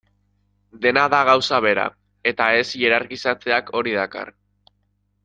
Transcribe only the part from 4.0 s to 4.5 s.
dakar.